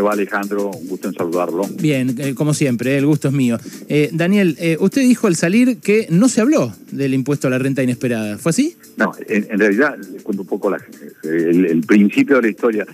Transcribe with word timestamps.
va 0.00 0.12
Alejandro? 0.12 0.70
Un 0.70 0.88
gusto 0.88 1.08
en 1.08 1.14
saludarlo. 1.14 1.64
Bien, 1.80 2.14
eh, 2.18 2.34
como 2.34 2.54
siempre, 2.54 2.96
el 2.96 3.06
gusto 3.06 3.28
es 3.28 3.34
mío. 3.34 3.58
Eh, 3.88 4.10
Daniel, 4.12 4.56
eh, 4.58 4.76
usted 4.80 5.02
dijo 5.02 5.26
al 5.26 5.36
salir 5.36 5.78
que 5.78 6.06
no 6.10 6.28
se 6.28 6.40
habló 6.40 6.72
del 6.90 7.14
impuesto 7.14 7.48
a 7.48 7.50
la 7.50 7.58
renta 7.58 7.82
inesperada. 7.82 8.38
¿Fue 8.38 8.50
así? 8.50 8.76
No, 8.96 9.12
en, 9.28 9.58
realidad, 9.58 9.96
les 10.12 10.22
cuento 10.22 10.42
un 10.42 10.48
poco 10.48 10.70
la, 10.70 10.78
el, 11.22 11.66
el 11.66 11.80
principio 11.82 12.36
de 12.36 12.42
la 12.42 12.48
historia. 12.48 12.86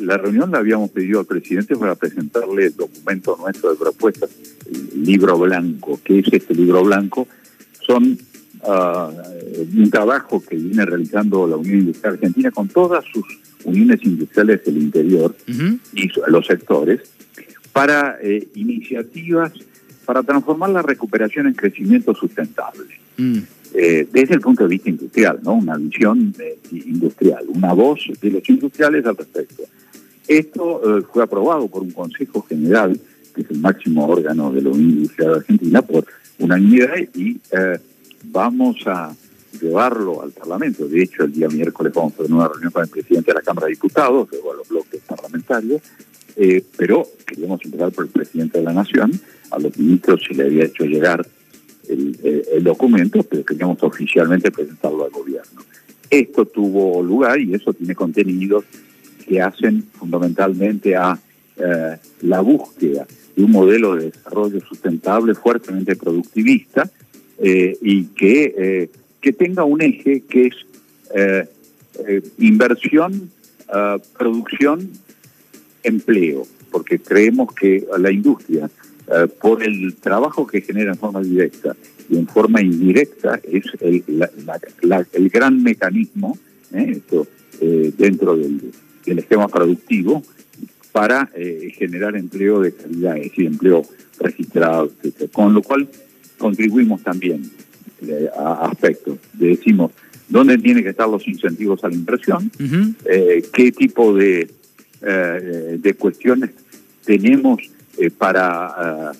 La 0.00 0.16
reunión 0.16 0.50
la 0.50 0.58
habíamos 0.58 0.90
pedido 0.90 1.20
al 1.20 1.26
presidente 1.26 1.76
para 1.76 1.94
presentarle 1.94 2.66
el 2.66 2.76
documento 2.76 3.36
nuestro 3.40 3.70
de 3.70 3.76
propuestas, 3.76 4.30
el 4.68 5.04
libro 5.04 5.38
blanco. 5.38 6.00
¿Qué 6.02 6.18
es 6.18 6.26
este 6.32 6.54
libro 6.54 6.82
blanco? 6.82 7.28
Son 7.86 8.18
uh, 8.62 9.80
un 9.80 9.90
trabajo 9.90 10.42
que 10.42 10.56
viene 10.56 10.84
realizando 10.84 11.46
la 11.46 11.56
Unión 11.56 11.78
Industrial 11.78 12.14
Argentina 12.14 12.50
con 12.50 12.66
todas 12.66 13.04
sus 13.12 13.24
uniones 13.66 14.02
industriales 14.04 14.64
del 14.64 14.78
interior 14.78 15.34
y 15.92 16.10
los 16.28 16.46
sectores 16.46 17.00
para 17.72 18.18
eh, 18.22 18.48
iniciativas 18.54 19.52
para 20.04 20.22
transformar 20.22 20.70
la 20.70 20.82
recuperación 20.82 21.48
en 21.48 21.54
crecimiento 21.54 22.14
sustentable. 22.14 22.86
Mm. 23.16 23.38
Eh, 23.74 24.06
desde 24.10 24.34
el 24.34 24.40
punto 24.40 24.62
de 24.62 24.70
vista 24.70 24.88
industrial, 24.88 25.40
¿no? 25.42 25.54
Una 25.54 25.76
visión 25.76 26.32
eh, 26.38 26.56
industrial, 26.70 27.44
una 27.48 27.72
voz 27.72 28.00
de 28.22 28.30
los 28.30 28.48
industriales 28.48 29.04
al 29.04 29.16
respecto. 29.16 29.64
Esto 30.26 31.04
fue 31.12 31.22
aprobado 31.22 31.68
por 31.68 31.82
un 31.82 31.90
Consejo 31.90 32.42
General, 32.48 32.98
que 33.34 33.42
es 33.42 33.50
el 33.50 33.58
máximo 33.58 34.06
órgano 34.06 34.50
de 34.52 34.62
la 34.62 34.70
Unión 34.70 34.90
Industrial 34.90 35.34
Argentina, 35.34 35.82
por 35.82 36.04
unanimidad 36.38 36.96
y 37.14 37.38
vamos 38.24 38.76
a 38.86 39.14
llevarlo 39.60 40.22
al 40.22 40.30
Parlamento. 40.32 40.86
De 40.88 41.02
hecho, 41.02 41.24
el 41.24 41.32
día 41.32 41.48
miércoles 41.48 41.92
vamos 41.94 42.14
a 42.14 42.16
tener 42.16 42.32
una 42.32 42.48
reunión 42.48 42.72
con 42.72 42.82
el 42.82 42.88
presidente 42.88 43.30
de 43.30 43.34
la 43.34 43.42
Cámara 43.42 43.66
de 43.66 43.72
Diputados, 43.72 44.28
luego 44.30 44.52
a 44.52 44.56
los 44.56 44.68
bloques 44.68 45.00
parlamentarios, 45.06 45.82
eh, 46.36 46.62
pero 46.76 47.06
queríamos 47.26 47.64
empezar 47.64 47.90
por 47.92 48.04
el 48.04 48.10
presidente 48.10 48.58
de 48.58 48.64
la 48.64 48.72
Nación, 48.72 49.10
a 49.50 49.58
los 49.58 49.76
ministros 49.78 50.20
se 50.26 50.34
le 50.34 50.44
había 50.44 50.64
hecho 50.64 50.84
llegar 50.84 51.26
el, 51.88 52.18
eh, 52.22 52.58
documento, 52.60 53.22
pero 53.22 53.44
queríamos 53.44 53.82
oficialmente 53.82 54.50
presentarlo 54.50 55.04
al 55.04 55.10
gobierno. 55.10 55.62
Esto 56.10 56.44
tuvo 56.44 57.02
lugar 57.02 57.40
y 57.40 57.54
eso 57.54 57.72
tiene 57.72 57.94
contenidos 57.94 58.64
que 59.26 59.40
hacen 59.40 59.84
fundamentalmente 59.98 60.94
a 60.94 61.18
eh, 61.56 61.96
la 62.22 62.40
búsqueda 62.42 63.06
de 63.34 63.42
un 63.42 63.50
modelo 63.50 63.96
de 63.96 64.10
desarrollo 64.10 64.60
sustentable 64.60 65.34
fuertemente 65.34 65.96
productivista 65.96 66.90
y 67.38 68.04
que 68.04 68.88
que 69.26 69.32
tenga 69.32 69.64
un 69.64 69.82
eje 69.82 70.20
que 70.20 70.46
es 70.46 70.54
eh, 71.12 71.48
eh, 72.06 72.22
inversión, 72.38 73.28
eh, 73.74 73.98
producción, 74.16 74.88
empleo, 75.82 76.46
porque 76.70 77.00
creemos 77.00 77.52
que 77.52 77.84
la 77.98 78.12
industria, 78.12 78.70
por 79.40 79.64
el 79.64 79.96
trabajo 79.96 80.46
que 80.46 80.60
genera 80.60 80.92
en 80.92 80.98
forma 80.98 81.20
directa 81.22 81.74
y 82.08 82.18
en 82.18 82.28
forma 82.28 82.60
indirecta, 82.62 83.40
es 83.42 83.64
el, 83.80 85.28
gran 85.28 85.60
mecanismo 85.60 86.38
esto, 86.72 87.26
dentro 87.98 88.36
del, 88.36 88.72
esquema 89.06 89.48
productivo 89.48 90.22
para 90.92 91.30
generar 91.78 92.14
empleo 92.14 92.60
de 92.60 92.72
calidad, 92.72 93.16
es 93.16 93.30
decir, 93.30 93.46
empleo 93.46 93.82
registrado, 94.20 94.92
Con 95.32 95.52
lo 95.52 95.62
cual 95.62 95.88
contribuimos 96.38 97.02
también 97.02 97.50
eh, 98.02 98.28
aspectos. 98.36 99.18
decimos 99.32 99.92
dónde 100.28 100.58
tienen 100.58 100.82
que 100.82 100.90
estar 100.90 101.08
los 101.08 101.26
incentivos 101.26 101.82
a 101.84 101.88
la 101.88 101.94
inversión, 101.94 102.50
eh, 103.04 103.44
qué 103.52 103.72
tipo 103.72 104.14
de, 104.14 104.50
eh, 105.02 105.78
de 105.80 105.94
cuestiones 105.94 106.50
tenemos 107.04 107.62
para, 108.18 109.12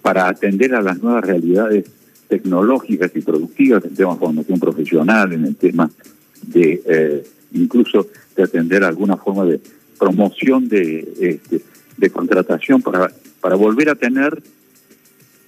para 0.00 0.28
atender 0.28 0.74
a 0.74 0.80
las 0.80 1.02
nuevas 1.02 1.24
realidades 1.24 1.84
tecnológicas 2.28 3.10
y 3.14 3.20
productivas, 3.20 3.84
en 3.84 3.90
el 3.90 3.96
tema 3.96 4.12
de 4.14 4.18
formación 4.20 4.60
profesional, 4.60 5.32
en 5.32 5.44
el 5.44 5.56
tema 5.56 5.90
de 6.42 7.24
incluso 7.52 8.06
de 8.36 8.42
atender 8.44 8.84
alguna 8.84 9.16
forma 9.16 9.44
de 9.44 9.60
promoción 9.98 10.68
de, 10.68 11.08
este, 11.20 11.60
de 11.96 12.10
contratación 12.10 12.80
para, 12.80 13.10
para 13.40 13.56
volver 13.56 13.90
a 13.90 13.96
tener 13.96 14.40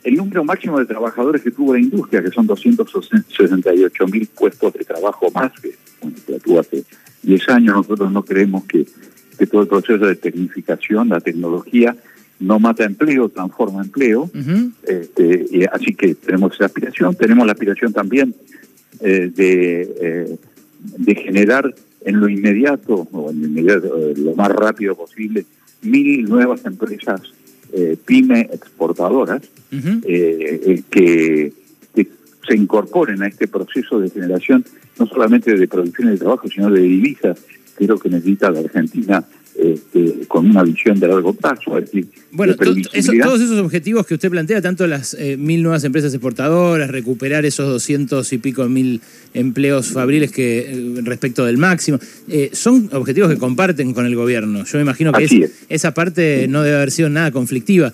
el 0.03 0.17
número 0.17 0.45
máximo 0.45 0.79
de 0.79 0.87
trabajadores 0.87 1.43
que 1.43 1.51
tuvo 1.51 1.75
la 1.75 1.81
industria, 1.81 2.23
que 2.23 2.31
son 2.31 2.47
268 2.47 4.07
mil 4.07 4.27
puestos 4.27 4.73
de 4.73 4.85
trabajo 4.85 5.31
más 5.31 5.53
que, 5.61 5.75
bueno, 6.01 6.17
tuvo 6.43 6.61
hace 6.61 6.85
10 7.23 7.49
años. 7.51 7.77
Nosotros 7.77 8.11
no 8.11 8.25
creemos 8.25 8.65
que, 8.65 8.87
que 9.39 9.47
todo 9.47 9.63
el 9.63 9.69
proceso 9.69 10.07
de 10.07 10.17
tecnificación, 10.17 11.11
la 11.11 11.21
tecnología, 11.21 11.97
no 12.41 12.59
mata 12.59 12.85
empleo, 12.85 13.29
transforma 13.29 13.83
empleo. 13.83 14.31
este, 14.87 15.69
así 15.71 15.95
que 15.95 16.15
tenemos 16.15 16.55
esa 16.55 16.67
aspiración. 16.67 17.15
Tenemos 17.15 17.47
la 17.47 17.53
aspiración 17.53 17.93
también 17.93 18.35
eh, 19.01 19.31
de, 19.35 19.83
eh, 20.01 20.37
de 20.97 21.15
generar 21.15 21.75
en 22.03 22.21
lo 22.21 22.29
inmediato, 22.29 23.07
o 23.13 23.31
en 23.31 23.43
lo, 23.43 23.47
inmediato, 23.47 23.99
eh, 23.99 24.15
lo 24.17 24.35
más 24.35 24.49
rápido 24.49 24.95
posible, 24.95 25.45
mil 25.83 26.25
nuevas 26.25 26.65
empresas 26.65 27.21
eh, 27.73 27.97
pyme 28.05 28.49
exportadoras 28.53 29.43
eh, 29.73 30.61
eh, 30.67 30.83
que, 30.91 31.53
se 32.49 32.57
incorporen 32.57 33.23
a 33.23 33.29
este 33.29 33.47
proceso 33.47 34.01
de 34.01 34.11
generación 34.11 34.65
no 34.99 35.07
solamente 35.07 35.55
de 35.55 35.69
producción 35.69 36.09
de 36.09 36.17
trabajo, 36.17 36.49
sino 36.49 36.71
de 36.71 36.81
divisas, 36.81 37.39
que 37.77 37.85
es 37.85 37.89
lo 37.89 37.99
que 37.99 38.09
necesita 38.09 38.51
la 38.51 38.61
Argentina 38.61 39.25
este, 39.63 40.27
con 40.27 40.49
una 40.49 40.63
visión 40.63 40.99
de 40.99 41.09
largo 41.09 41.33
plazo. 41.35 41.77
Es 41.79 41.87
decir, 41.87 42.09
bueno, 42.33 42.55
todos 42.55 43.41
esos 43.41 43.59
objetivos 43.59 44.07
que 44.07 44.15
usted 44.15 44.31
plantea, 44.31 44.63
tanto 44.63 44.87
las 44.87 45.15
eh, 45.15 45.37
mil 45.37 45.63
nuevas 45.63 45.85
empresas 45.85 46.15
exportadoras, 46.15 46.91
recuperar 46.91 47.45
esos 47.45 47.69
doscientos 47.69 48.33
y 48.33 48.39
pico 48.39 48.67
mil 48.69 49.01
empleos 49.35 49.89
fabriles 49.89 50.31
que 50.31 50.61
eh, 50.61 51.01
respecto 51.03 51.45
del 51.45 51.59
máximo, 51.59 51.99
eh, 52.29 52.51
son 52.53 52.89
objetivos 52.93 53.31
que 53.31 53.37
comparten 53.37 53.93
con 53.93 54.07
el 54.07 54.15
gobierno. 54.15 54.65
Yo 54.65 54.79
me 54.79 54.83
imagino 54.83 55.13
que 55.13 55.51
esa 55.69 55.93
parte 55.93 56.47
no 56.49 56.63
debe 56.63 56.77
haber 56.77 56.91
sido 56.91 57.09
nada 57.09 57.31
conflictiva, 57.31 57.93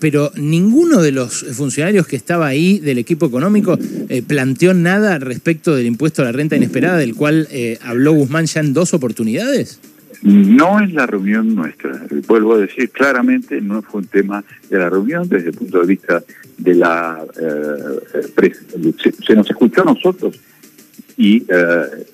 pero 0.00 0.32
ninguno 0.36 1.02
de 1.02 1.12
los 1.12 1.44
funcionarios 1.52 2.06
que 2.06 2.16
estaba 2.16 2.46
ahí 2.46 2.78
del 2.78 2.98
equipo 2.98 3.26
económico 3.26 3.78
planteó 4.26 4.72
nada 4.74 5.18
respecto 5.18 5.76
del 5.76 5.86
impuesto 5.86 6.22
a 6.22 6.26
la 6.26 6.32
renta 6.32 6.56
inesperada, 6.56 6.96
del 6.96 7.14
cual 7.14 7.48
habló 7.82 8.12
Guzmán 8.12 8.46
ya 8.46 8.60
en 8.60 8.72
dos 8.72 8.94
oportunidades. 8.94 9.78
No 10.22 10.80
es 10.80 10.92
la 10.92 11.06
reunión 11.06 11.54
nuestra, 11.54 12.06
vuelvo 12.26 12.54
a 12.54 12.58
decir 12.58 12.90
claramente, 12.90 13.60
no 13.60 13.82
fue 13.82 14.00
un 14.00 14.06
tema 14.08 14.44
de 14.68 14.78
la 14.78 14.90
reunión 14.90 15.28
desde 15.28 15.50
el 15.50 15.54
punto 15.54 15.80
de 15.80 15.86
vista 15.86 16.22
de 16.56 16.74
la... 16.74 17.24
Eh, 17.40 18.52
se, 19.26 19.34
nos 19.34 19.48
escuchó 19.48 19.82
a 19.82 19.84
nosotros 19.84 20.40
y, 21.16 21.44
eh, 21.48 22.06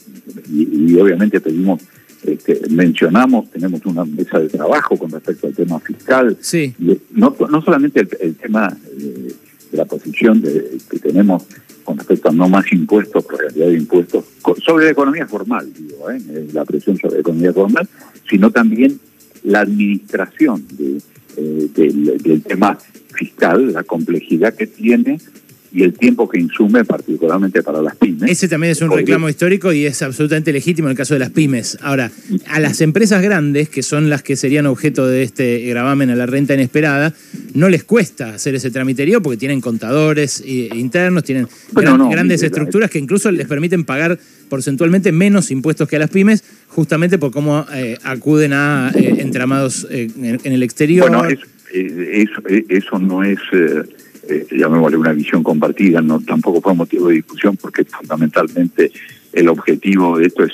y, 0.50 0.96
obviamente 0.96 1.40
pedimos, 1.40 1.82
este, 2.24 2.60
mencionamos, 2.70 3.50
tenemos 3.50 3.84
una 3.86 4.04
mesa 4.04 4.38
de 4.38 4.48
trabajo 4.48 4.96
con 4.96 5.10
respecto 5.10 5.46
al 5.46 5.54
tema 5.54 5.80
fiscal. 5.80 6.36
Sí. 6.40 6.74
No, 7.10 7.34
no 7.50 7.62
solamente 7.62 8.06
el, 8.20 8.34
tema 8.36 8.76
de, 8.96 9.34
la 9.76 9.84
posición 9.84 10.40
de, 10.40 10.78
que 10.90 10.98
tenemos 10.98 11.44
con 11.84 11.98
respecto 11.98 12.30
a 12.30 12.32
no 12.32 12.48
más 12.48 12.72
impuestos, 12.72 13.24
por 13.24 13.38
realidad 13.38 13.66
de 13.66 13.74
impuestos, 13.74 14.24
sobre 14.64 14.86
la 14.86 14.90
economía 14.92 15.26
formal, 15.26 15.70
digo, 15.72 16.10
¿eh? 16.10 16.48
la 16.52 16.64
presión 16.64 16.96
sobre 16.96 17.14
la 17.14 17.20
economía 17.20 17.52
formal, 17.52 17.88
sino 18.28 18.50
también 18.50 18.98
la 19.42 19.60
administración 19.60 20.64
de, 20.72 21.00
eh, 21.36 21.68
del, 21.74 22.18
del 22.18 22.42
tema 22.42 22.78
fiscal, 23.14 23.72
la 23.72 23.82
complejidad 23.84 24.54
que 24.54 24.66
tiene 24.66 25.18
y 25.74 25.82
el 25.82 25.92
tiempo 25.92 26.28
que 26.28 26.38
insume, 26.38 26.84
particularmente 26.84 27.60
para 27.60 27.82
las 27.82 27.96
pymes. 27.96 28.30
Ese 28.30 28.46
también 28.46 28.70
es 28.70 28.80
un 28.80 28.92
reclamo 28.92 29.28
histórico 29.28 29.72
y 29.72 29.86
es 29.86 30.02
absolutamente 30.02 30.52
legítimo 30.52 30.86
en 30.86 30.92
el 30.92 30.96
caso 30.96 31.14
de 31.14 31.20
las 31.20 31.30
pymes. 31.30 31.76
Ahora, 31.82 32.12
a 32.46 32.60
las 32.60 32.80
empresas 32.80 33.20
grandes, 33.20 33.68
que 33.68 33.82
son 33.82 34.08
las 34.08 34.22
que 34.22 34.36
serían 34.36 34.66
objeto 34.66 35.08
de 35.08 35.24
este 35.24 35.58
gravamen 35.66 36.10
a 36.10 36.14
la 36.14 36.26
renta 36.26 36.54
inesperada, 36.54 37.12
no 37.54 37.68
les 37.68 37.82
cuesta 37.82 38.34
hacer 38.34 38.54
ese 38.54 38.70
tramiterío 38.70 39.20
porque 39.20 39.36
tienen 39.36 39.60
contadores 39.60 40.44
eh, 40.46 40.68
internos, 40.76 41.24
tienen 41.24 41.48
grandes 41.72 42.44
estructuras 42.44 42.88
que 42.88 43.00
incluso 43.00 43.32
les 43.32 43.48
permiten 43.48 43.82
pagar 43.82 44.16
porcentualmente 44.48 45.10
menos 45.10 45.50
impuestos 45.50 45.88
que 45.88 45.96
a 45.96 45.98
las 45.98 46.10
pymes, 46.10 46.44
justamente 46.68 47.18
por 47.18 47.32
cómo 47.32 47.66
eh, 47.74 47.98
acuden 48.04 48.52
a 48.52 48.92
eh, 48.94 49.16
entramados 49.18 49.88
en, 49.90 50.38
el 50.44 50.62
exterior. 50.62 51.08
Bueno, 51.08 51.28
eso, 51.28 52.42
eso 52.68 52.98
no 53.00 53.24
es 53.24 53.40
eh, 54.28 54.46
llamémosle 54.50 54.96
una 54.96 55.12
visión 55.12 55.42
compartida, 55.42 56.00
no 56.00 56.20
tampoco 56.20 56.60
fue 56.60 56.74
motivo 56.74 57.08
de 57.08 57.14
discusión 57.14 57.56
porque 57.56 57.84
fundamentalmente 57.84 58.92
el 59.34 59.48
objetivo 59.48 60.18
de 60.18 60.26
esto 60.26 60.44
es 60.44 60.52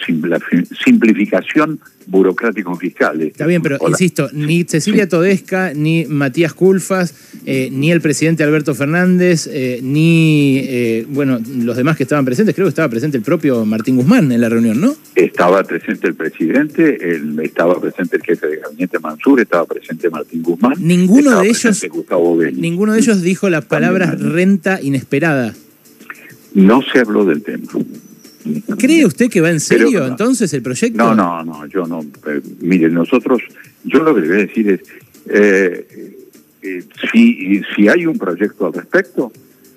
simplificación 0.85 1.81
burocrático 2.07 2.75
fiscal. 2.75 3.23
Está 3.23 3.47
bien, 3.47 3.63
pero 3.63 3.79
insisto, 3.87 4.29
ni 4.33 4.65
Cecilia 4.65 5.09
Todesca, 5.09 5.73
ni 5.75 6.07
Matías 6.07 6.55
Culfas, 6.55 7.15
eh, 7.47 7.69
ni 7.71 7.93
el 7.93 8.01
presidente 8.01 8.43
Alberto 8.43 8.75
Fernández, 8.75 9.49
eh, 9.51 9.81
ni 9.83 10.59
eh, 10.59 11.07
bueno 11.09 11.39
los 11.63 11.77
demás 11.77 11.97
que 11.97 12.03
estaban 12.03 12.25
presentes, 12.25 12.55
creo 12.55 12.67
que 12.67 12.71
estaba 12.71 12.89
presente 12.89 13.17
el 13.17 13.23
propio 13.23 13.65
Martín 13.65 13.97
Guzmán 13.97 14.33
en 14.33 14.41
la 14.41 14.49
reunión, 14.49 14.81
¿no? 14.81 14.95
Estaba 15.15 15.63
presente 15.63 16.09
el 16.09 16.15
presidente, 16.15 16.99
estaba 17.43 17.81
presente 17.81 18.17
el 18.17 18.23
jefe 18.23 18.47
de 18.49 18.57
gabinete 18.57 18.99
Mansur, 18.99 19.41
estaba 19.41 19.65
presente 19.67 20.11
Martín 20.11 20.43
Guzmán. 20.43 20.75
Ninguno 20.81 21.41
de 21.41 21.49
ellos, 21.49 21.87
ninguno 22.55 22.95
de 22.95 22.99
ellos 22.99 23.23
dijo 23.23 23.49
la 23.51 23.61
palabra 23.61 24.17
renta 24.19 24.81
inesperada. 24.83 25.55
No 26.55 26.83
se 26.83 26.99
habló 26.99 27.25
del 27.25 27.43
tema. 27.43 27.69
¿Cree 28.79 29.05
usted 29.05 29.29
que 29.29 29.41
va 29.41 29.51
en 29.51 29.61
serio 29.61 30.07
entonces 30.07 30.53
el 30.55 30.63
proyecto? 30.63 30.99
No, 30.99 31.15
no, 31.15 31.45
no, 31.45 31.67
yo 31.67 31.87
no. 31.87 32.01
Eh, 32.27 32.41
mire, 32.61 32.89
nosotros, 32.89 33.43
yo 33.85 34.03
lo 34.03 34.15
que 34.15 34.21
le 34.23 34.29
voy 34.29 34.37
a 34.37 34.41
decir 34.41 34.71
es, 34.71 34.81
eh, 35.27 36.17
eh, 36.63 36.85
si, 37.13 37.63
si 37.75 37.89
hay 37.89 38.07
un 38.07 38.19
proyecto 38.19 38.67
al 38.67 38.73
respecto, 38.73 39.33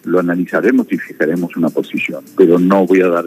lo 0.06 0.20
analizaremos 0.20 0.88
y 0.92 0.98
fijaremos 0.98 1.56
una 1.56 1.70
posición, 1.70 2.24
pero 2.38 2.60
no 2.60 2.86
voy 2.86 3.02
a 3.02 3.08
dar 3.08 3.26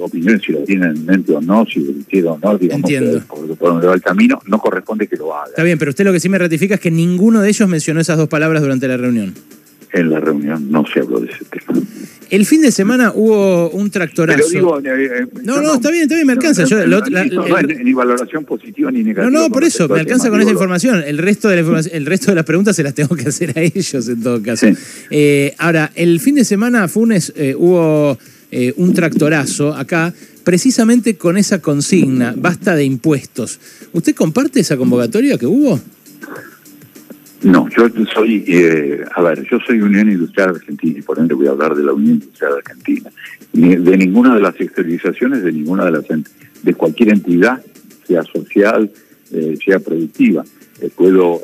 opiniones 0.00 0.42
si 0.44 0.52
lo 0.52 0.62
tienen 0.64 0.90
en 0.96 1.06
mente 1.06 1.32
o 1.32 1.40
no, 1.40 1.64
si 1.64 1.80
lo 1.80 1.92
hicieron 1.92 2.34
o 2.34 2.38
no, 2.52 2.58
digamos, 2.58 2.90
Entiendo. 2.90 3.20
Por, 3.26 3.56
por, 3.56 3.70
donde 3.70 3.86
va 3.86 3.94
el 3.94 4.02
camino, 4.02 4.40
no 4.46 4.58
corresponde 4.58 5.08
que 5.08 5.16
lo 5.16 5.34
haga. 5.34 5.48
Está 5.48 5.62
bien, 5.62 5.78
pero 5.78 5.90
usted 5.90 6.04
lo 6.04 6.12
que 6.12 6.20
sí 6.20 6.28
me 6.28 6.38
ratifica 6.38 6.74
es 6.74 6.80
que 6.80 6.90
ninguno 6.90 7.40
de 7.40 7.48
ellos 7.48 7.68
mencionó 7.68 8.00
esas 8.00 8.18
dos 8.18 8.28
palabras 8.28 8.62
durante 8.62 8.86
la 8.86 8.96
reunión. 8.96 9.34
En 9.92 10.10
la 10.10 10.20
reunión 10.20 10.70
no 10.70 10.84
se 10.86 11.00
habló 11.00 11.20
de 11.20 11.30
ese 11.30 11.44
tema. 11.46 11.80
El 12.32 12.46
fin 12.46 12.62
de 12.62 12.72
semana 12.72 13.12
hubo 13.14 13.68
un 13.72 13.90
tractorazo. 13.90 14.80
Eh, 14.82 14.88
eh, 14.88 15.26
no, 15.42 15.60
no, 15.60 15.74
está 15.74 15.90
bien, 15.90 16.04
está 16.04 16.14
bien, 16.14 16.26
me 16.26 16.32
alcanza. 16.32 16.64
ni 16.64 17.92
valoración 17.92 18.46
positiva 18.46 18.90
ni 18.90 19.02
negativa. 19.02 19.30
No, 19.30 19.48
no, 19.48 19.50
por 19.50 19.64
eso, 19.64 19.86
me 19.86 20.00
alcanza 20.00 20.30
con 20.30 20.40
esa 20.40 20.50
información. 20.50 21.04
El 21.06 21.18
resto, 21.18 21.50
de 21.50 21.62
la 21.62 21.80
el 21.92 22.06
resto 22.06 22.30
de 22.30 22.34
las 22.36 22.46
preguntas 22.46 22.74
se 22.74 22.82
las 22.82 22.94
tengo 22.94 23.14
que 23.14 23.28
hacer 23.28 23.52
a 23.54 23.60
ellos 23.60 24.08
en 24.08 24.22
todo 24.22 24.42
caso. 24.42 24.66
Eh, 25.10 25.54
ahora, 25.58 25.92
el 25.94 26.20
fin 26.20 26.36
de 26.36 26.46
semana, 26.46 26.88
Funes, 26.88 27.34
hubo 27.58 28.16
un 28.76 28.94
tractorazo 28.94 29.74
acá, 29.74 30.14
precisamente 30.42 31.16
con 31.16 31.36
esa 31.36 31.60
consigna, 31.60 32.32
basta 32.34 32.74
de 32.74 32.84
impuestos. 32.84 33.60
¿Usted 33.92 34.14
comparte 34.14 34.60
esa 34.60 34.78
convocatoria 34.78 35.36
que 35.36 35.44
hubo? 35.44 35.78
No, 37.42 37.68
yo 37.70 37.88
soy, 38.14 38.44
eh, 38.46 39.04
a 39.14 39.22
ver, 39.22 39.44
yo 39.50 39.58
soy 39.66 39.80
Unión 39.80 40.10
Industrial 40.10 40.50
Argentina 40.50 40.98
y 40.98 41.02
por 41.02 41.18
ende 41.18 41.34
voy 41.34 41.48
a 41.48 41.50
hablar 41.50 41.74
de 41.74 41.82
la 41.82 41.92
Unión 41.92 42.14
Industrial 42.14 42.54
Argentina. 42.54 43.10
de 43.52 43.96
ninguna 43.96 44.34
de 44.34 44.40
las 44.40 44.58
exteriorizaciones, 44.60 45.42
de 45.42 45.52
ninguna 45.52 45.84
de 45.84 45.90
las, 45.90 46.04
de 46.62 46.74
cualquier 46.74 47.10
entidad, 47.10 47.60
sea 48.06 48.22
social, 48.22 48.90
eh, 49.32 49.58
sea 49.64 49.80
productiva. 49.80 50.44
Eh, 50.80 50.90
puedo 50.94 51.42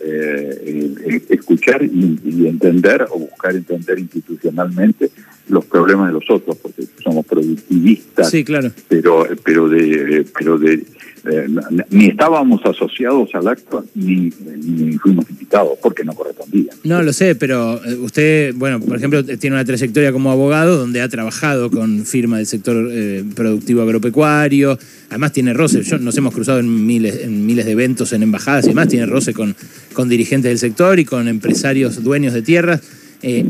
escuchar 1.29 1.83
y, 1.83 2.47
entender 2.47 3.07
o 3.11 3.19
buscar 3.19 3.55
entender 3.55 3.99
institucionalmente 3.99 5.11
los 5.49 5.65
problemas 5.65 6.09
de 6.09 6.15
los 6.15 6.31
otros, 6.31 6.57
porque 6.57 6.85
somos 7.03 7.27
productivistas. 7.27 8.31
Sí, 8.31 8.45
claro. 8.45 8.71
Pero, 8.89 9.27
pero 9.45 9.69
de, 9.69 10.27
pero 10.37 10.59
de 10.59 10.85
eh, 11.31 11.47
ni 11.91 12.07
estábamos 12.07 12.61
asociados 12.65 13.35
al 13.35 13.49
acto 13.49 13.85
ni, 13.95 14.31
fuimos 14.31 15.29
invitados 15.29 15.79
porque 15.83 16.05
no 16.05 16.15
correspondía. 16.15 16.73
No, 16.85 17.03
lo 17.03 17.13
sé, 17.13 17.35
pero 17.35 17.85
eh, 17.85 17.95
usted, 17.97 18.55
bueno, 18.55 18.81
por 18.81 18.97
ejemplo, 18.97 19.25
tiene 19.25 19.57
una 19.57 19.65
trayectoria 19.65 20.13
como 20.13 20.31
abogado 20.31 20.79
donde 20.79 21.01
ha 21.01 21.09
trabajado 21.09 21.71
con 21.71 22.05
firma 22.05 22.39
del 22.39 22.47
sector 22.47 22.89
eh, 22.91 23.25
productivo 23.35 23.83
agropecuario, 23.83 24.79
además 25.11 25.33
tiene 25.33 25.53
roce, 25.53 25.83
yo, 25.83 25.99
nos 25.99 26.17
hemos 26.17 26.33
cruzado 26.33 26.61
en 26.61 26.87
miles, 26.87 27.21
en 27.23 27.45
miles 27.45 27.67
de 27.67 27.73
eventos, 27.73 28.13
en 28.13 28.23
embajadas 28.23 28.67
y 28.67 28.69
demás, 28.69 28.89
tiene 28.89 29.07
roce 29.07 29.35
con, 29.35 29.55
con 29.93 30.09
dirigentes 30.09 30.51
del 30.51 30.59
sector 30.59 30.99
y 30.99 31.05
con 31.05 31.29
empresarios 31.29 32.03
dueños 32.03 32.33
de 32.33 32.43
tierras. 32.43 32.81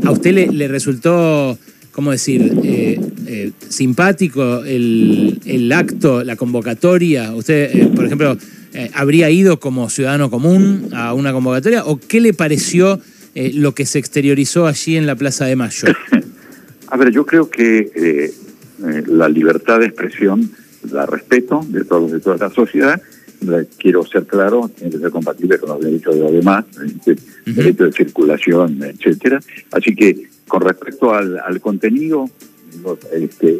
¿A 0.03 0.11
usted 0.11 0.33
le, 0.33 0.47
le 0.47 0.67
resultó 0.67 1.57
¿cómo 1.91 2.11
decir? 2.11 2.53
Eh, 2.63 2.99
eh, 3.27 3.51
simpático 3.67 4.63
el, 4.63 5.71
acto, 5.75 6.23
la 6.23 6.35
convocatoria? 6.35 7.33
¿Usted, 7.33 7.75
eh, 7.75 7.91
por 7.95 8.05
ejemplo, 8.05 8.37
habría 8.93 9.29
ido 9.29 9.59
como 9.59 9.89
ciudadano 9.89 10.29
común 10.29 10.89
a 10.93 11.13
una 11.13 11.31
convocatoria? 11.31 11.85
¿O 11.85 11.99
qué 11.99 12.21
le 12.21 12.33
pareció 12.33 12.99
lo 13.35 13.73
que 13.73 13.85
se 13.85 13.99
exteriorizó 13.99 14.67
allí 14.67 14.97
en 14.97 15.07
la 15.07 15.15
Plaza 15.15 15.45
de 15.45 15.55
Mayo? 15.55 15.87
A 16.87 16.97
ver, 16.97 17.11
yo 17.11 17.25
creo 17.25 17.49
que 17.49 18.31
la 19.07 19.29
libertad 19.29 19.79
de 19.79 19.85
expresión 19.85 20.51
la 20.91 21.05
respeto 21.05 21.65
de 21.67 21.83
todos 21.83 22.11
de 22.11 22.19
toda 22.19 22.37
la 22.37 22.49
sociedad. 22.49 23.01
Quiero 23.77 24.05
ser 24.05 24.25
claro, 24.25 24.69
tiene 24.75 24.91
que 24.91 24.99
ser 24.99 25.11
compatible 25.11 25.57
con 25.59 25.69
los 25.69 25.79
derechos 25.79 26.15
de 26.15 26.21
los 26.21 26.31
demás, 26.33 26.65
el 27.05 27.17
derecho 27.55 27.85
de 27.85 27.91
circulación, 27.93 28.83
etcétera. 28.83 29.39
Así 29.71 29.95
que 29.95 30.29
con 30.49 30.61
respecto 30.61 31.13
al, 31.13 31.61
contenido, 31.61 32.29
este, 33.13 33.59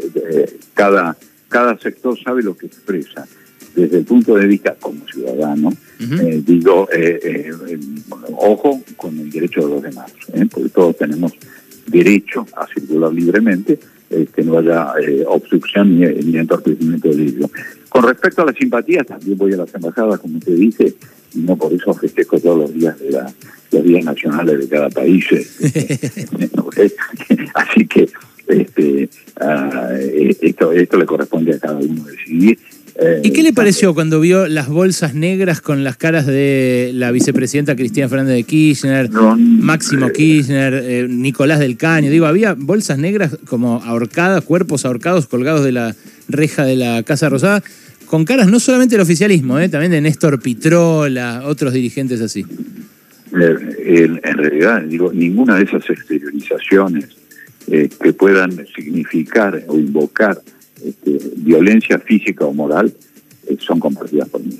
cada, 0.73 1.15
cada 1.47 1.77
sector 1.77 2.19
sabe 2.21 2.43
lo 2.43 2.57
que 2.57 2.65
expresa. 2.65 3.25
Desde 3.75 3.99
el 3.99 4.05
punto 4.05 4.35
de 4.35 4.47
vista 4.47 4.75
como 4.79 5.05
ciudadano, 5.07 5.71
eh, 5.99 6.41
digo, 6.45 6.89
eh, 6.91 7.19
eh, 7.23 7.79
ojo 8.35 8.81
con 8.97 9.17
el 9.19 9.29
derecho 9.29 9.61
de 9.61 9.75
los 9.75 9.83
demás, 9.83 10.11
porque 10.51 10.69
todos 10.69 10.97
tenemos 10.97 11.33
derecho 11.85 12.45
a 12.57 12.67
circular 12.67 13.13
libremente, 13.13 13.79
que 14.09 14.41
no 14.41 14.57
haya 14.57 14.91
obstrucción 15.27 15.99
ni, 15.99 16.05
ni 16.07 16.37
entorpecimiento 16.37 17.09
de 17.09 17.23
ello. 17.23 17.49
Con 17.89 18.03
respecto 18.03 18.41
a 18.41 18.45
las 18.45 18.55
simpatías, 18.55 19.05
también 19.05 19.37
voy 19.37 19.53
a 19.53 19.57
las 19.57 19.73
embajadas, 19.73 20.19
como 20.19 20.39
usted 20.39 20.55
dice, 20.55 20.95
y 21.35 21.39
no 21.39 21.55
por 21.55 21.71
eso 21.71 21.93
festejo 21.93 22.39
todos 22.39 22.57
los 22.57 22.73
días 22.73 22.99
de 22.99 23.11
la, 23.11 23.31
los 23.71 23.83
días 23.83 24.05
nacionales 24.05 24.59
de 24.59 24.67
cada 24.67 24.89
país. 24.89 25.25
Así 27.53 27.87
que 27.87 28.09
este, 28.47 29.09
ah, 29.39 29.89
esto, 30.41 30.71
esto 30.71 30.97
le 30.97 31.05
corresponde 31.05 31.53
a 31.53 31.59
cada 31.59 31.77
uno 31.77 32.03
decidir. 32.05 32.57
Eh, 33.01 33.21
¿Y 33.23 33.31
qué 33.31 33.43
le 33.43 33.53
pareció 33.53 33.93
cuando 33.93 34.19
vio 34.19 34.47
las 34.47 34.67
bolsas 34.67 35.13
negras 35.13 35.61
con 35.61 35.85
las 35.85 35.95
caras 35.95 36.25
de 36.25 36.91
la 36.93 37.11
vicepresidenta 37.11 37.75
Cristina 37.75 38.09
Fernández 38.09 38.35
de 38.35 38.43
Kirchner, 38.43 39.09
Máximo 39.09 40.07
eh, 40.07 40.11
Kirchner, 40.11 40.73
eh, 40.73 41.07
Nicolás 41.09 41.59
del 41.59 41.77
Caño? 41.77 42.09
Digo, 42.09 42.25
había 42.25 42.55
bolsas 42.55 42.97
negras 42.97 43.37
como 43.45 43.81
ahorcadas, 43.85 44.43
cuerpos 44.43 44.83
ahorcados 44.83 45.27
colgados 45.27 45.63
de 45.63 45.71
la 45.71 45.95
reja 46.27 46.65
de 46.65 46.75
la 46.75 47.03
Casa 47.03 47.29
Rosada 47.29 47.63
con 48.09 48.25
caras 48.25 48.47
no 48.47 48.59
solamente 48.59 48.95
del 48.95 49.03
oficialismo, 49.03 49.59
¿eh? 49.59 49.69
también 49.69 49.91
de 49.91 50.01
Néstor 50.01 50.41
Pitrola, 50.41 51.43
otros 51.45 51.73
dirigentes 51.73 52.19
así. 52.21 52.43
En, 53.31 54.37
realidad, 54.37 54.81
digo, 54.83 55.11
ninguna 55.13 55.57
de 55.57 55.63
esas 55.63 55.89
exteriorizaciones 55.89 57.05
eh, 57.67 57.89
que 58.01 58.13
puedan 58.13 58.65
significar 58.75 59.63
o 59.67 59.77
invocar 59.77 60.41
este, 60.83 61.19
violencia 61.37 61.99
física 61.99 62.45
o 62.45 62.53
moral 62.53 62.93
eh, 63.47 63.57
son 63.59 63.79
compartidas 63.79 64.29
por 64.29 64.43
mí. 64.43 64.59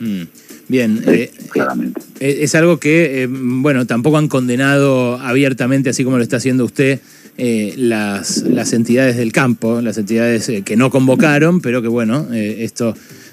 Mm, 0.00 0.22
bien, 0.68 1.04
claramente. 1.50 2.00
es 2.20 2.54
algo 2.54 2.78
que, 2.78 3.28
bueno, 3.30 3.86
tampoco 3.86 4.18
han 4.18 4.28
condenado 4.28 5.18
abiertamente, 5.18 5.90
así 5.90 6.04
como 6.04 6.16
lo 6.16 6.22
está 6.22 6.36
haciendo 6.36 6.64
usted, 6.64 7.00
eh, 7.40 7.74
las, 7.76 8.42
las 8.42 8.72
entidades 8.72 9.16
del 9.16 9.30
campo, 9.30 9.80
las 9.80 9.96
entidades 9.96 10.48
eh, 10.48 10.62
que 10.62 10.76
no 10.76 10.90
convocaron, 10.90 11.60
pero 11.60 11.80
que 11.80 11.86
bueno, 11.86 12.26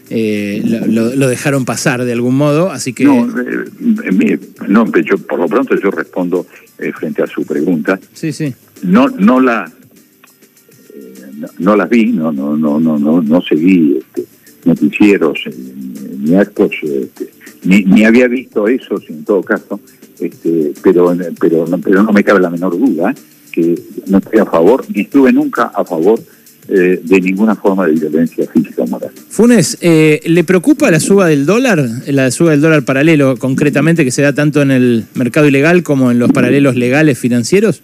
eh, 0.10 0.62
lo, 0.88 1.28
dejaron 1.28 1.66
pasar 1.66 2.04
de 2.06 2.14
algún 2.14 2.36
modo, 2.36 2.72
así 2.72 2.94
que... 2.94 3.06
No, 3.06 3.26
no 4.68 4.86
yo, 5.02 5.18
por 5.18 5.40
lo 5.40 5.48
pronto 5.48 5.76
yo 5.80 5.92
respondo 5.92 6.46
frente 6.98 7.24
a 7.24 7.28
su 7.28 7.46
pregunta. 7.46 8.00
Sí, 8.14 8.32
sí. 8.32 8.54
No, 8.84 9.10
no 9.10 9.40
la... 9.40 9.72
No, 11.60 11.76
las 11.76 11.90
vi, 11.90 12.08
no, 12.08 12.32
no, 12.32 12.56
no, 12.56 12.80
no, 12.80 12.98
no, 12.98 13.22
no 13.22 13.42
seguí 13.42 13.98
este, 13.98 14.26
noticieros 14.64 15.38
ni 16.20 16.34
actos, 16.36 16.72
este, 16.82 17.30
ni, 17.64 17.84
ni 17.84 18.06
había 18.06 18.28
visto 18.28 18.68
eso, 18.68 18.96
en 19.10 19.26
todo 19.26 19.44
caso, 19.44 19.80
este, 20.20 20.74
pero, 20.82 21.16
pero, 21.40 21.66
pero 21.84 22.04
no 22.04 22.14
me 22.14 22.24
cabe 22.24 22.40
la 22.40 22.50
menor 22.50 22.78
duda 22.80 23.14
que 23.52 23.82
no 24.08 24.18
estoy 24.18 24.40
a 24.40 24.46
favor, 24.46 24.86
ni 24.94 25.02
estuve 25.02 25.32
nunca 25.32 25.72
a 25.74 25.86
favor 25.86 26.20
eh, 26.68 27.00
de 27.04 27.22
ninguna 27.22 27.56
forma 27.56 27.86
de 27.86 27.94
violencia 27.94 28.48
física 28.52 28.82
o 28.82 28.88
moral. 28.88 29.12
Funes, 29.30 29.78
eh, 29.82 30.20
¿le 30.26 30.44
preocupa 30.44 30.90
la 30.90 31.00
suba 31.00 31.28
del 31.28 31.46
dólar, 31.46 31.88
la 32.08 32.32
suba 32.32 32.52
del 32.52 32.62
dólar 32.62 32.84
paralelo, 32.84 33.38
concretamente 33.38 34.04
que 34.04 34.12
se 34.12 34.24
da 34.24 34.34
tanto 34.34 34.64
en 34.64 34.72
el 34.72 35.06
mercado 35.14 35.48
ilegal 35.48 35.84
como 35.84 36.10
en 36.10 36.18
los 36.18 36.32
paralelos 36.32 36.76
legales 36.76 37.20
financieros? 37.20 37.84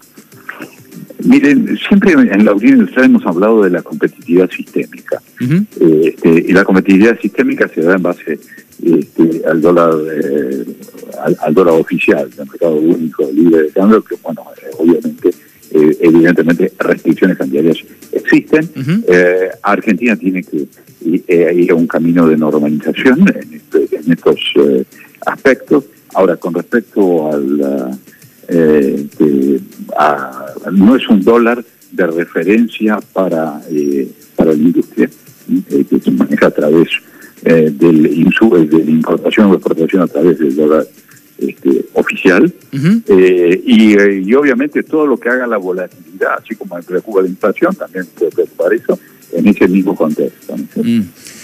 Miren, 1.23 1.77
siempre 1.87 2.13
en 2.13 2.43
la 2.43 2.53
Unión 2.53 2.79
Industrial 2.79 3.05
hemos 3.05 3.25
hablado 3.27 3.61
de 3.61 3.69
la 3.69 3.83
competitividad 3.83 4.49
sistémica. 4.49 5.21
Eh, 5.39 6.15
este, 6.15 6.45
y 6.47 6.51
la 6.51 6.63
competitividad 6.63 7.19
sistémica 7.19 7.67
se 7.67 7.81
da 7.81 7.95
en 7.95 8.01
base 8.01 8.39
este, 8.83 9.41
al 9.47 9.61
dólar 9.61 9.93
al, 11.39 11.53
dólar 11.53 11.75
oficial 11.75 12.27
del 12.31 12.47
mercado 12.47 12.75
único 12.77 13.29
libre 13.31 13.63
de 13.63 13.69
cambio, 13.69 14.01
que 14.03 14.15
bueno, 14.23 14.43
obviamente 14.79 15.29
eh, 15.73 15.97
evidentemente 16.01 16.71
restricciones 16.79 17.37
cambiarias 17.37 17.77
existen. 18.11 18.69
Argentina 19.61 20.15
tiene 20.15 20.43
que 20.43 20.67
ir 21.03 21.71
a 21.71 21.75
un 21.75 21.87
camino 21.87 22.27
de 22.27 22.37
normalización 22.37 23.19
en, 23.29 23.53
este, 23.53 23.95
en 23.95 24.11
estos 24.11 24.39
aspectos. 25.25 25.85
Ahora, 26.13 26.35
con 26.37 26.53
respecto 26.53 27.31
al... 27.31 27.99
no 30.71 30.95
es 30.95 31.07
un 31.09 31.21
dólar 31.23 31.63
de 31.91 32.07
referencia 32.07 32.99
para, 33.13 33.61
para 34.35 34.53
la 34.53 34.57
industria 34.57 35.09
que 35.89 35.99
se 35.99 36.11
maneja 36.11 36.47
a 36.47 36.51
través 36.51 36.89
eh, 37.43 37.71
del 37.73 38.05
eh, 38.05 38.67
de 38.67 38.83
la 38.85 38.91
importación 38.91 39.47
o 39.47 39.53
exportación 39.55 40.03
a 40.03 40.07
través 40.07 40.37
del 40.37 40.55
dólar 40.55 40.85
este, 41.41 41.85
oficial 41.93 42.53
eh, 43.07 43.61
y, 43.65 44.33
obviamente 44.35 44.83
todo 44.83 45.07
lo 45.07 45.17
que 45.17 45.29
haga 45.29 45.47
la 45.47 45.57
volatilidad, 45.57 46.35
así 46.39 46.55
como 46.55 46.75
me 46.75 46.83
preocupa 46.83 47.21
la 47.21 47.27
inflación, 47.27 47.75
también 47.75 48.05
puede 48.15 48.31
preocupar 48.31 48.73
eso 48.73 48.99
en 49.33 49.47
ese 49.47 49.67
mismo 49.67 49.95
contexto. 49.95 50.55
Mm. 50.75 51.01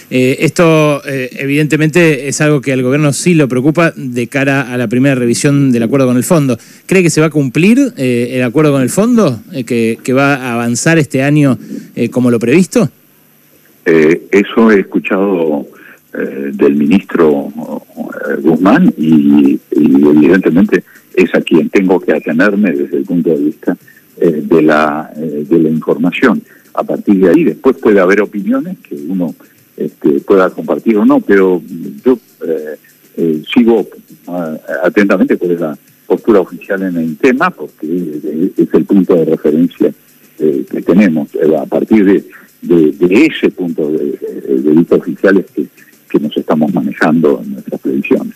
esto 0.09 1.01
evidentemente 1.05 2.27
es 2.27 2.39
algo 2.41 2.61
que 2.61 2.73
al 2.73 2.83
gobierno 2.83 3.11
sí 3.11 3.33
lo 3.33 3.47
preocupa 3.47 3.91
de 3.95 4.27
cara 4.27 4.71
a 4.71 4.77
la 4.77 4.87
primera 4.87 5.15
revisión 5.15 5.71
del 5.71 5.83
acuerdo 5.83 6.07
con 6.07 6.17
el 6.17 6.23
fondo. 6.23 6.57
¿Cree 6.85 7.01
que 7.01 7.09
se 7.09 7.21
va 7.21 7.27
a 7.27 7.31
cumplir 7.31 7.93
el 7.97 8.43
acuerdo 8.43 8.71
con 8.71 8.81
el 8.81 8.89
fondo, 8.89 9.39
que, 9.65 9.97
que, 10.03 10.13
va 10.13 10.35
a 10.35 10.53
avanzar 10.53 10.97
este 10.97 11.23
año 11.23 11.57
como 12.11 12.29
lo 12.29 12.39
previsto? 12.39 12.89
eso 13.85 14.71
he 14.71 14.81
escuchado 14.81 15.65
eh, 16.13 16.51
del 16.53 16.73
ministro 16.73 17.49
eh, 17.49 18.41
Guzmán 18.41 18.93
y, 18.97 19.59
evidentemente 19.71 20.85
es 21.13 21.35
a 21.35 21.41
quien 21.41 21.69
tengo 21.69 21.99
que 21.99 22.13
atenerme 22.13 22.71
desde 22.71 22.97
el 22.97 23.03
punto 23.03 23.29
de 23.31 23.35
vista 23.35 23.77
eh, 24.15 24.41
de, 24.45 24.61
la, 24.61 25.11
de 25.15 25.59
la 25.59 25.69
información. 25.69 26.41
A 26.73 26.83
partir 26.83 27.19
de 27.19 27.29
ahí 27.29 27.43
después 27.43 27.75
puede 27.77 27.99
haber 27.99 28.21
opiniones 28.21 28.77
que 28.79 28.95
uno 28.95 29.35
este, 29.75 30.21
pueda 30.21 30.49
compartir 30.49 30.97
o 30.97 31.05
no, 31.05 31.19
pero 31.19 31.61
yo 32.05 32.17
sigo 33.53 33.87
atentamente 34.83 35.37
cuál 35.37 35.51
es 35.51 35.59
la 35.59 35.77
postura 36.05 36.39
oficial 36.39 36.83
en 36.83 36.97
el 36.97 37.17
tema, 37.17 37.49
porque 37.49 38.51
es 38.57 38.73
el 38.73 38.85
punto 38.85 39.13
de 39.15 39.25
referencia 39.25 39.91
que 40.37 40.81
tenemos. 40.85 41.29
a 41.59 41.65
partir 41.65 42.05
de, 42.05 43.25
ese 43.25 43.49
punto 43.49 43.91
de, 43.91 44.17
de 44.47 44.71
vista 44.71 44.95
oficial 44.95 45.37
es 45.39 45.45
que 45.51 45.66
nos 46.19 46.35
estamos 46.35 46.73
manejando 46.73 47.41
en 47.43 47.53
nuestras 47.53 47.81
previsiones. 47.81 48.35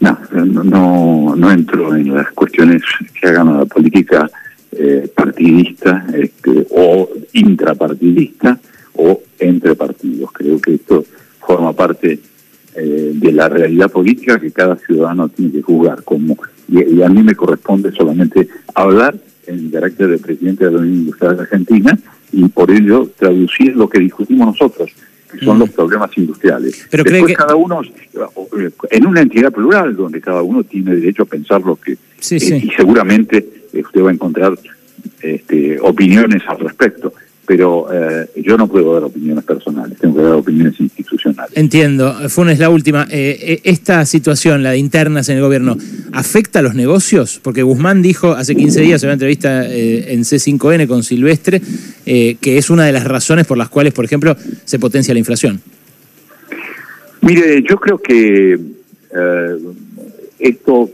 No, 0.00 0.18
no, 0.64 1.36
no 1.36 1.52
entro 1.52 1.94
en 1.94 2.12
las 2.12 2.32
cuestiones 2.32 2.82
que 3.20 3.28
hagan 3.28 3.48
a 3.48 3.58
la 3.58 3.64
política 3.66 4.28
eh, 4.72 5.08
partidista 5.14 6.06
este, 6.14 6.66
o 6.70 7.08
intrapartidista 7.34 8.58
o 8.94 9.20
entre 9.38 9.74
partidos. 9.74 10.32
Creo 10.32 10.60
que 10.60 10.74
esto 10.74 11.04
forma 11.38 11.72
parte 11.72 12.18
eh, 12.74 13.12
de 13.14 13.32
la 13.32 13.50
realidad 13.50 13.90
política 13.90 14.40
que 14.40 14.50
cada 14.50 14.76
ciudadano 14.76 15.28
tiene 15.28 15.52
que 15.52 15.62
juzgar. 15.62 16.02
Como, 16.04 16.38
y, 16.68 17.02
a 17.02 17.08
mí 17.10 17.22
me 17.22 17.34
corresponde 17.34 17.92
solamente 17.92 18.48
hablar 18.74 19.14
en 19.46 19.70
carácter 19.70 20.08
de 20.08 20.18
presidente 20.18 20.64
de 20.64 20.70
la 20.70 20.78
Unión 20.78 20.94
Industrial 21.00 21.40
Argentina 21.40 21.98
y 22.32 22.48
por 22.48 22.70
ello 22.70 23.10
traducir 23.18 23.76
lo 23.76 23.90
que 23.90 24.00
discutimos 24.00 24.46
nosotros 24.46 24.90
que 25.32 25.44
son 25.44 25.58
los 25.58 25.70
problemas 25.70 26.10
industriales. 26.16 26.86
Pero 26.90 27.04
Después 27.04 27.36
cada 27.36 27.54
uno, 27.56 27.80
en 28.90 29.06
una 29.06 29.20
entidad 29.20 29.52
plural, 29.52 29.96
donde 29.96 30.20
cada 30.20 30.42
uno 30.42 30.62
tiene 30.64 30.94
derecho 30.94 31.22
a 31.22 31.26
pensar 31.26 31.62
lo 31.62 31.76
que... 31.76 31.96
Sí, 32.18 32.36
eh, 32.36 32.62
Y 32.64 32.70
seguramente 32.70 33.64
usted 33.72 34.02
va 34.02 34.10
a 34.10 34.12
encontrar 34.12 34.58
este, 35.20 35.78
opiniones 35.80 36.42
al 36.46 36.58
respecto 36.60 37.12
pero 37.46 37.88
eh, 37.92 38.30
yo 38.36 38.56
no 38.56 38.68
puedo 38.68 38.94
dar 38.94 39.04
opiniones 39.04 39.44
personales, 39.44 39.98
tengo 39.98 40.16
que 40.16 40.22
dar 40.22 40.34
opiniones 40.34 40.78
institucionales. 40.78 41.56
Entiendo. 41.56 42.14
Funes, 42.28 42.58
la 42.58 42.70
última. 42.70 43.06
Eh, 43.10 43.36
eh, 43.40 43.60
¿Esta 43.64 44.06
situación, 44.06 44.62
la 44.62 44.70
de 44.70 44.78
internas 44.78 45.28
en 45.28 45.36
el 45.36 45.42
gobierno, 45.42 45.76
afecta 46.12 46.60
a 46.60 46.62
los 46.62 46.74
negocios? 46.74 47.40
Porque 47.42 47.62
Guzmán 47.62 48.00
dijo 48.00 48.32
hace 48.32 48.54
15 48.54 48.80
días 48.82 49.02
en 49.02 49.08
una 49.08 49.14
entrevista 49.14 49.66
en 49.66 50.20
C5N 50.20 50.86
con 50.86 51.02
Silvestre 51.02 51.60
que 52.04 52.58
es 52.58 52.70
una 52.70 52.84
de 52.84 52.92
las 52.92 53.04
razones 53.04 53.46
por 53.46 53.58
las 53.58 53.68
cuales, 53.68 53.92
por 53.92 54.04
ejemplo, 54.04 54.36
se 54.64 54.78
potencia 54.78 55.14
la 55.14 55.18
inflación. 55.18 55.60
Mire, 57.22 57.62
yo 57.68 57.76
creo 57.76 57.98
que 57.98 58.58
esto 60.38 60.90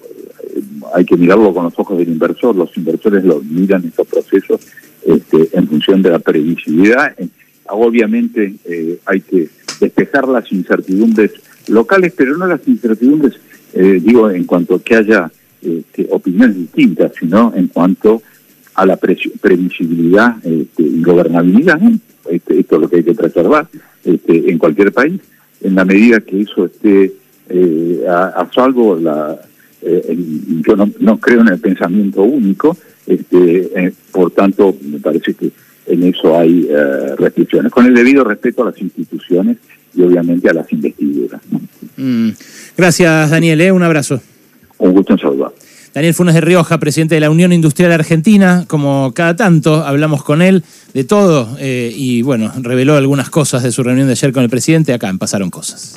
hay 0.95 1.05
que 1.05 1.17
mirarlo 1.17 1.53
con 1.53 1.65
los 1.65 1.79
ojos 1.79 1.99
del 1.99 2.09
inversor. 2.09 2.57
Los 2.57 2.77
inversores 2.77 3.25
lo 3.25 3.41
miran 3.43 3.85
estos 3.85 4.07
procesos 4.07 4.61
este, 5.09 5.57
en 5.57 5.67
función 5.67 6.03
de 6.03 6.11
la 6.11 6.19
previsibilidad. 6.19 7.15
Obviamente 7.71 8.55
eh, 8.67 8.99
hay 9.07 9.21
que 9.23 9.49
despejar 9.81 10.29
las 10.29 10.51
incertidumbres 10.53 11.33
locales, 11.69 12.13
pero 12.17 12.37
no 12.37 12.47
las 12.47 12.61
incertidumbres, 12.67 13.35
eh, 13.73 14.01
digo, 14.03 14.31
en 14.31 14.45
cuanto 14.45 14.75
a 14.75 14.83
que 14.83 14.97
haya 14.97 15.31
este, 15.63 16.07
opiniones 16.11 16.57
distintas, 16.57 17.13
sino 17.19 17.53
en 17.55 17.69
cuanto 17.69 18.23
a 18.75 18.85
la 18.85 18.97
previsibilidad 18.97 20.37
este, 20.45 20.83
y 20.83 21.03
gobernabilidad. 21.03 21.81
Este, 22.31 22.61
esto 22.61 22.77
es 22.77 22.83
lo 22.83 22.89
que 22.91 22.97
hay 22.97 23.05
que 23.05 23.15
preservar 23.15 23.67
este, 24.05 24.51
en 24.51 24.59
cualquier 24.59 24.93
país, 24.93 25.21
en 25.63 25.75
la 25.75 25.85
medida 25.87 26.21
que 26.21 26.43
eso 26.43 26.67
esté 26.67 27.15
eh, 27.49 28.05
a, 28.07 28.47
salvo, 28.55 28.95
la, 28.97 29.41
yo 29.83 30.77
no, 30.77 30.91
no 31.01 31.19
creo 31.19 31.41
en 31.41 31.49
el 31.49 31.59
pensamiento 31.59 32.23
único, 32.23 32.77
este, 33.09 33.71
eh, 33.75 33.93
por 34.13 34.31
tanto, 34.31 34.77
me 34.83 34.99
parece 34.99 35.35
que 35.35 35.51
en 35.87 36.03
eso 36.05 36.39
hay 36.39 36.69
eh, 36.71 37.17
restricciones, 37.17 37.73
con 37.73 37.87
el 37.87 37.95
debido 37.95 38.23
respeto 38.23 38.63
a 38.63 38.67
las 38.67 38.81
instituciones 38.81 39.57
y 39.95 40.03
obviamente 40.03 40.49
a 40.51 40.53
las 40.53 40.71
investiduras. 40.73 41.41
Mm. 41.97 42.31
Gracias, 42.77 43.31
Daniel. 43.31 43.61
¿eh? 43.63 43.73
Un 43.73 43.83
abrazo. 43.83 44.21
Un 44.77 44.93
gusto 44.93 45.15
en 45.15 45.19
saludar. 45.19 45.53
Daniel 45.95 46.15
Funes 46.15 46.35
de 46.35 46.43
Rioja, 46.43 46.79
presidente 46.79 47.15
de 47.15 47.23
la 47.23 47.31
Unión 47.31 47.53
Industrial 47.53 47.91
Argentina, 47.91 48.67
como 48.69 49.13
cada 49.15 49.35
tanto 49.35 49.85
hablamos 49.85 50.23
con 50.23 50.43
él 50.43 50.63
de 50.93 51.03
todo 51.03 51.57
y 51.61 52.23
bueno, 52.23 52.53
reveló 52.61 52.95
algunas 52.95 53.31
cosas 53.31 53.63
de 53.65 53.73
su 53.73 53.83
reunión 53.83 54.07
de 54.07 54.13
ayer 54.13 54.33
con 54.33 54.45
el 54.45 54.51
presidente, 54.51 54.93
acá 54.93 55.09
en 55.09 55.19
Pasaron 55.19 55.51
Cosas. 55.51 55.97